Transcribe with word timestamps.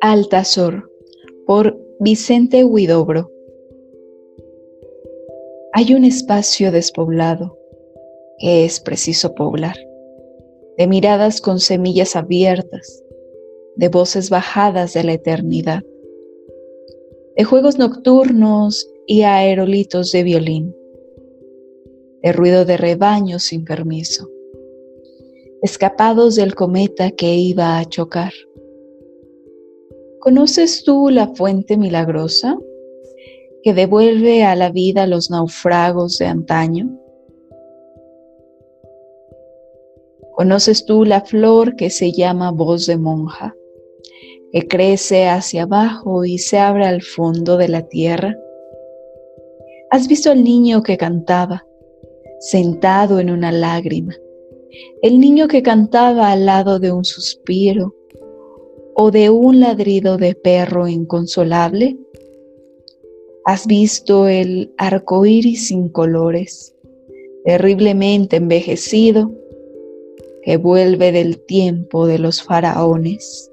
Altazor 0.00 0.90
por 1.46 1.78
Vicente 1.98 2.64
Huidobro. 2.64 3.30
Hay 5.72 5.94
un 5.94 6.04
espacio 6.04 6.70
despoblado 6.70 7.58
que 8.38 8.64
es 8.64 8.80
preciso 8.80 9.34
poblar, 9.34 9.76
de 10.76 10.86
miradas 10.86 11.40
con 11.40 11.58
semillas 11.58 12.16
abiertas, 12.16 13.02
de 13.76 13.88
voces 13.88 14.30
bajadas 14.30 14.92
de 14.94 15.04
la 15.04 15.14
eternidad, 15.14 15.82
de 17.36 17.44
juegos 17.44 17.78
nocturnos 17.78 18.88
y 19.06 19.22
aerolitos 19.22 20.12
de 20.12 20.22
violín, 20.22 20.76
de 22.24 22.32
ruido 22.32 22.64
de 22.64 22.76
rebaños 22.76 23.44
sin 23.44 23.64
permiso, 23.64 24.28
escapados 25.62 26.34
del 26.34 26.56
cometa 26.56 27.12
que 27.12 27.36
iba 27.36 27.78
a 27.78 27.84
chocar 27.84 28.32
¿Conoces 30.24 30.84
tú 30.84 31.10
la 31.10 31.28
fuente 31.34 31.76
milagrosa 31.76 32.56
que 33.62 33.74
devuelve 33.74 34.42
a 34.42 34.56
la 34.56 34.70
vida 34.70 35.06
los 35.06 35.30
naufragos 35.30 36.16
de 36.16 36.24
antaño? 36.24 36.98
¿Conoces 40.32 40.86
tú 40.86 41.04
la 41.04 41.20
flor 41.20 41.76
que 41.76 41.90
se 41.90 42.10
llama 42.10 42.52
voz 42.52 42.86
de 42.86 42.96
monja, 42.96 43.54
que 44.50 44.66
crece 44.66 45.28
hacia 45.28 45.64
abajo 45.64 46.24
y 46.24 46.38
se 46.38 46.58
abre 46.58 46.86
al 46.86 47.02
fondo 47.02 47.58
de 47.58 47.68
la 47.68 47.82
tierra? 47.82 48.34
¿Has 49.90 50.08
visto 50.08 50.30
al 50.30 50.42
niño 50.42 50.82
que 50.82 50.96
cantaba, 50.96 51.66
sentado 52.50 53.20
en 53.20 53.30
una 53.30 53.52
lágrima? 53.52 54.14
El 55.02 55.20
niño 55.20 55.48
que 55.48 55.62
cantaba 55.62 56.32
al 56.32 56.46
lado 56.46 56.78
de 56.78 56.92
un 56.92 57.04
suspiro, 57.04 57.94
o 58.94 59.10
de 59.10 59.30
un 59.30 59.60
ladrido 59.60 60.16
de 60.16 60.34
perro 60.34 60.86
inconsolable? 60.86 61.96
¿Has 63.44 63.66
visto 63.66 64.28
el 64.28 64.72
arco 64.78 65.26
iris 65.26 65.68
sin 65.68 65.88
colores, 65.88 66.74
terriblemente 67.44 68.36
envejecido, 68.36 69.32
que 70.42 70.56
vuelve 70.56 71.12
del 71.12 71.44
tiempo 71.44 72.06
de 72.06 72.18
los 72.18 72.42
faraones? 72.42 73.50